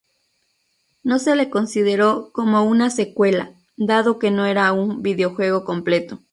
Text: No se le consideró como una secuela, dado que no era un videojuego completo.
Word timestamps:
No 1.03 1.19
se 1.19 1.35
le 1.35 1.51
consideró 1.51 2.31
como 2.33 2.63
una 2.63 2.89
secuela, 2.89 3.53
dado 3.77 4.17
que 4.17 4.31
no 4.31 4.47
era 4.47 4.71
un 4.73 5.03
videojuego 5.03 5.63
completo. 5.63 6.21